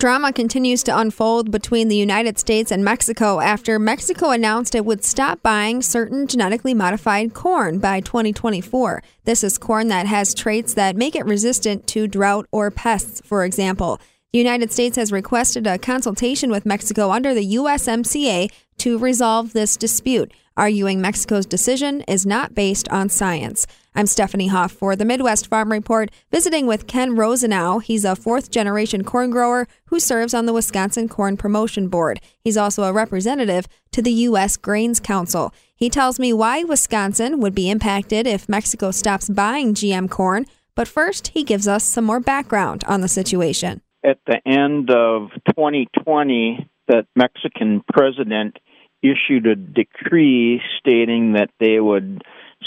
[0.00, 5.04] Drama continues to unfold between the United States and Mexico after Mexico announced it would
[5.04, 9.04] stop buying certain genetically modified corn by 2024.
[9.24, 13.44] This is corn that has traits that make it resistant to drought or pests, for
[13.44, 14.00] example.
[14.32, 19.76] The United States has requested a consultation with Mexico under the USMCA to resolve this
[19.76, 23.66] dispute, arguing Mexico's decision is not based on science.
[23.94, 27.80] I'm Stephanie Hoff for the Midwest Farm Report, visiting with Ken Rosenow.
[27.80, 32.20] He's a fourth generation corn grower who serves on the Wisconsin Corn Promotion Board.
[32.40, 34.56] He's also a representative to the U.S.
[34.56, 35.54] Grains Council.
[35.76, 40.46] He tells me why Wisconsin would be impacted if Mexico stops buying GM corn.
[40.74, 43.80] But first, he gives us some more background on the situation.
[44.04, 48.58] At the end of 2020, the Mexican president
[49.02, 52.22] issued a decree stating that they would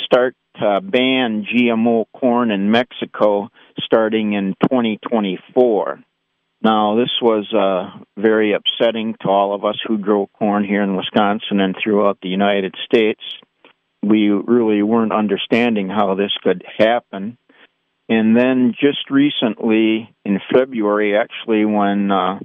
[0.05, 5.99] start uh, ban GMO corn in Mexico starting in 2024.
[6.61, 10.95] Now, this was uh, very upsetting to all of us who grow corn here in
[10.95, 13.21] Wisconsin and throughout the United States.
[14.01, 17.37] We really weren't understanding how this could happen.
[18.09, 22.39] And then just recently, in February, actually, when uh,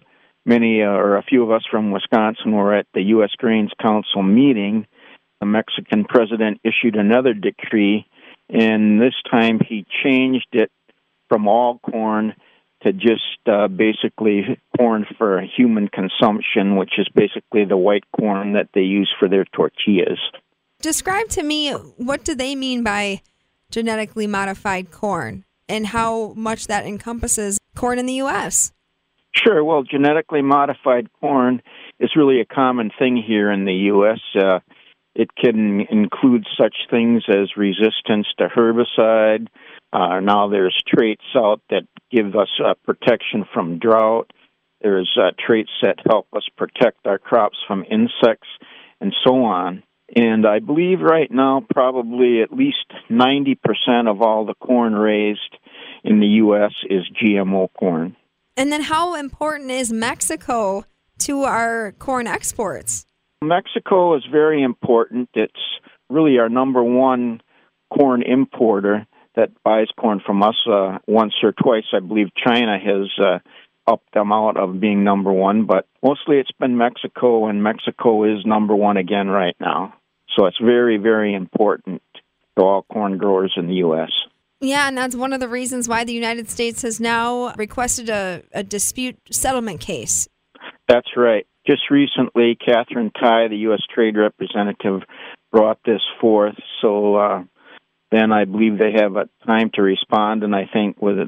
[0.45, 3.31] many uh, or a few of us from Wisconsin were at the U.S.
[3.37, 4.87] Grains Council meeting,
[5.41, 8.07] the Mexican president issued another decree,
[8.49, 10.71] and this time he changed it
[11.29, 12.34] from all corn
[12.83, 18.69] to just uh, basically corn for human consumption, which is basically the white corn that
[18.75, 20.19] they use for their tortillas.
[20.81, 23.23] Describe to me what do they mean by
[23.71, 28.73] genetically modified corn and how much that encompasses corn in the U.S.
[29.34, 29.64] Sure.
[29.64, 31.62] Well, genetically modified corn
[31.98, 34.20] is really a common thing here in the U.S.
[34.34, 34.61] Uh,
[35.14, 39.48] it can include such things as resistance to herbicide.
[39.92, 44.32] Uh, now there's traits out that give us uh, protection from drought.
[44.81, 48.48] There's uh, traits that help us protect our crops from insects
[49.00, 49.82] and so on.
[50.15, 53.56] And I believe right now probably at least 90%
[54.10, 55.56] of all the corn raised
[56.04, 56.72] in the U.S.
[56.88, 58.16] is GMO corn.
[58.57, 60.85] And then how important is Mexico
[61.21, 63.07] to our corn exports?
[63.43, 65.31] Mexico is very important.
[65.35, 65.53] It's
[66.11, 67.41] really our number one
[67.97, 71.85] corn importer that buys corn from us uh, once or twice.
[71.95, 73.39] I believe China has uh,
[73.87, 78.45] upped them out of being number one, but mostly it's been Mexico, and Mexico is
[78.45, 79.95] number one again right now.
[80.37, 82.03] So it's very, very important
[82.57, 84.11] to all corn growers in the U.S.
[84.62, 88.45] Yeah, and that's one of the reasons why the United States has now requested a,
[88.53, 90.28] a dispute settlement case.
[90.87, 91.45] That's right.
[91.67, 93.83] Just recently, Katherine Tai, the U.S.
[93.93, 95.01] Trade Representative,
[95.51, 96.55] brought this forth.
[96.81, 97.43] So uh,
[98.12, 101.19] then I believe they have a time to respond, and I think with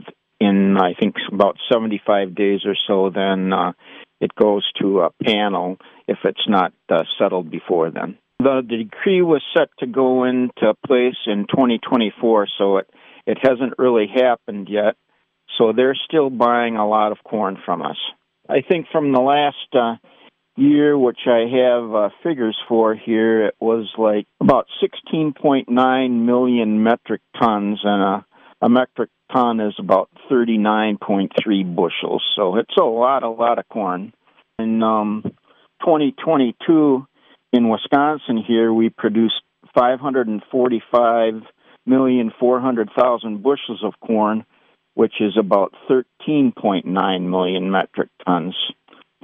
[0.41, 3.73] in I think about 75 days or so, then uh,
[4.21, 8.17] it goes to a panel if it's not uh, settled before then.
[8.39, 12.91] The, the decree was set to go into place in 2024, so it
[13.27, 14.97] it hasn't really happened yet.
[15.59, 17.99] So they're still buying a lot of corn from us.
[18.49, 19.97] I think from the last uh,
[20.57, 27.23] year, which I have uh, figures for here, it was like about 16.9 million metric
[27.39, 28.27] tons, and a,
[28.61, 32.23] a metric ton is about 39.3 bushels.
[32.37, 34.13] So it's a lot, a lot of corn.
[34.59, 35.23] In um,
[35.81, 37.07] 2022,
[37.53, 39.43] in Wisconsin, here we produced
[39.75, 41.43] 545
[41.87, 44.45] million four hundred thousand bushels of corn,
[44.95, 48.55] which is about 13.9 million metric tons.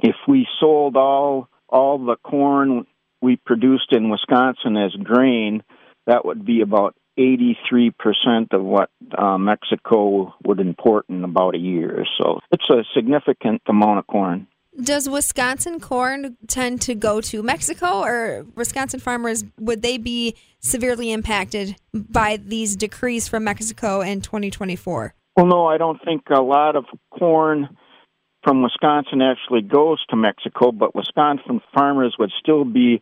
[0.03, 2.87] If we sold all all the corn
[3.22, 5.62] we produced in Wisconsin as grain,
[6.06, 7.93] that would be about 83%
[8.53, 12.06] of what uh, Mexico would import in about a year.
[12.19, 14.46] So it's a significant amount of corn.
[14.82, 21.11] Does Wisconsin corn tend to go to Mexico, or Wisconsin farmers would they be severely
[21.11, 25.14] impacted by these decrees from Mexico in 2024?
[25.37, 26.84] Well, no, I don't think a lot of
[27.19, 27.69] corn
[28.43, 33.00] from Wisconsin actually goes to Mexico, but Wisconsin farmers would still be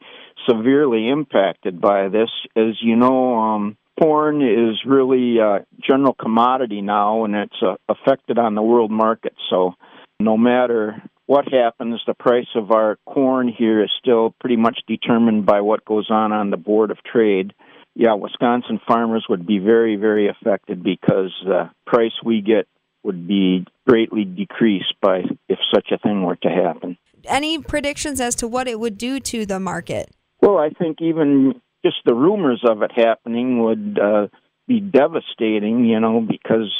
[0.48, 2.30] severely impacted by this.
[2.56, 8.38] As you know, um, corn is really a general commodity now, and it's uh, affected
[8.38, 9.34] on the world market.
[9.50, 9.74] So,
[10.18, 15.44] no matter what happens, the price of our corn here is still pretty much determined
[15.44, 17.52] by what goes on on the Board of Trade.
[17.94, 22.66] Yeah, Wisconsin farmers would be very, very affected because the price we get
[23.04, 25.18] would be greatly decreased by
[25.50, 26.96] if such a thing were to happen.
[27.26, 30.10] Any predictions as to what it would do to the market?
[30.40, 34.28] Well, I think even just the rumors of it happening would uh,
[34.66, 36.72] be devastating, you know, because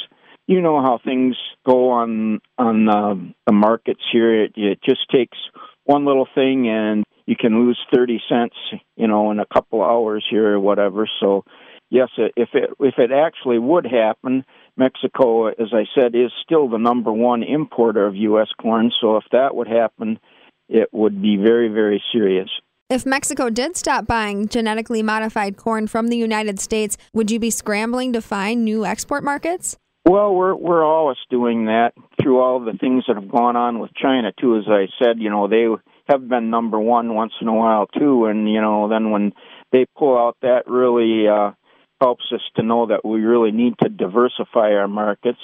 [0.49, 3.13] you know how things go on on uh,
[3.45, 4.45] the markets here.
[4.45, 5.37] It, it just takes
[5.83, 8.55] one little thing, and you can lose thirty cents,
[8.95, 11.07] you know, in a couple of hours here or whatever.
[11.19, 11.43] So,
[11.91, 14.43] yes, if it if it actually would happen,
[14.75, 18.47] Mexico, as I said, is still the number one importer of U.S.
[18.59, 18.91] corn.
[18.99, 20.19] So, if that would happen,
[20.67, 22.49] it would be very very serious.
[22.89, 27.51] If Mexico did stop buying genetically modified corn from the United States, would you be
[27.51, 29.77] scrambling to find new export markets?
[30.05, 33.93] Well, we're we're always doing that through all the things that have gone on with
[33.93, 34.57] China too.
[34.57, 35.67] As I said, you know, they
[36.07, 39.33] have been number one once in a while too, and you know, then when
[39.71, 41.51] they pull out, that really uh,
[42.01, 45.41] helps us to know that we really need to diversify our markets,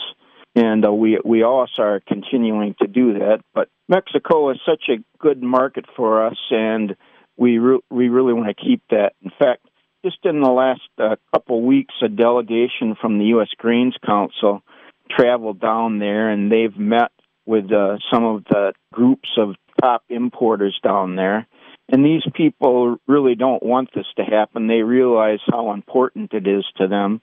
[0.55, 3.41] and uh, we we also are continuing to do that.
[3.53, 6.95] But Mexico is such a good market for us, and
[7.37, 9.13] we re- we really want to keep that.
[9.21, 9.67] In fact,
[10.05, 13.47] just in the last uh, couple weeks, a delegation from the U.S.
[13.57, 14.61] Grains Council
[15.09, 17.11] traveled down there, and they've met
[17.45, 21.47] with uh, some of the groups of top importers down there.
[21.89, 24.67] And these people really don't want this to happen.
[24.67, 27.21] They realize how important it is to them.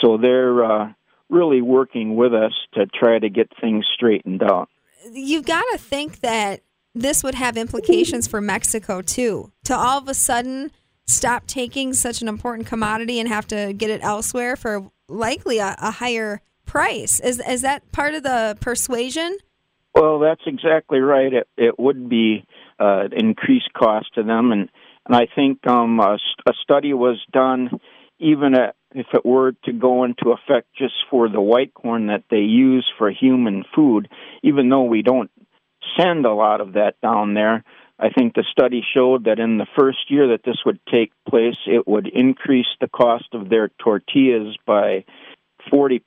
[0.00, 0.92] So they're uh,
[1.28, 4.68] really working with us to try to get things straightened out.
[5.12, 6.62] You've got to think that
[6.94, 9.50] this would have implications for Mexico too.
[9.64, 10.70] To all of a sudden
[11.06, 15.74] stop taking such an important commodity and have to get it elsewhere for likely a,
[15.78, 17.20] a higher price.
[17.20, 19.38] Is is that part of the persuasion?
[19.94, 21.32] Well, that's exactly right.
[21.32, 22.44] It it would be
[22.78, 24.68] uh, increased cost to them, and
[25.06, 27.70] and I think um, a, a study was done,
[28.18, 32.24] even at, if it were to go into effect just for the white corn that
[32.30, 34.08] they use for human food,
[34.42, 35.30] even though we don't
[35.98, 37.64] send a lot of that down there.
[38.02, 41.56] I think the study showed that in the first year that this would take place,
[41.66, 45.04] it would increase the cost of their tortillas by
[45.72, 46.00] 40%,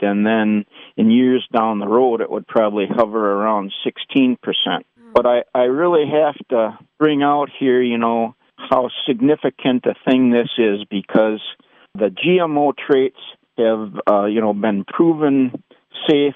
[0.00, 0.64] and then
[0.96, 4.38] in years down the road, it would probably hover around 16%.
[5.12, 10.30] But I, I really have to bring out here, you know, how significant a thing
[10.30, 11.42] this is because
[11.94, 13.20] the GMO traits
[13.58, 15.62] have, uh, you know, been proven
[16.08, 16.34] safe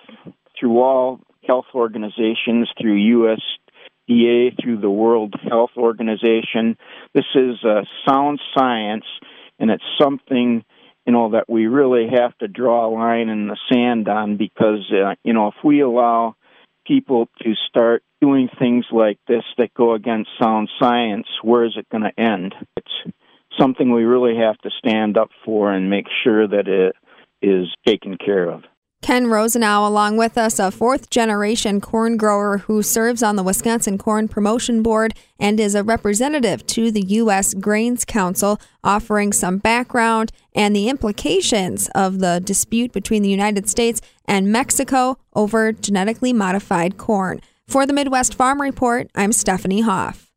[0.59, 3.41] through all health organizations, through U.S.
[4.11, 6.77] FDA, through the World Health Organization.
[7.15, 9.05] This is uh, sound science,
[9.59, 10.65] and it's something
[11.07, 14.91] you know that we really have to draw a line in the sand on because
[14.93, 16.37] uh, you know if we allow
[16.87, 21.89] people to start doing things like this that go against sound science, where is it
[21.91, 22.55] going to end?
[22.77, 23.15] It's
[23.59, 26.97] something we really have to stand up for and make sure that it
[27.43, 28.63] is taken care of.
[29.03, 33.97] Ken Rosenow, along with us, a fourth generation corn grower who serves on the Wisconsin
[33.97, 37.55] Corn Promotion Board and is a representative to the U.S.
[37.55, 44.03] Grains Council, offering some background and the implications of the dispute between the United States
[44.27, 47.41] and Mexico over genetically modified corn.
[47.67, 50.30] For the Midwest Farm Report, I'm Stephanie Hoff.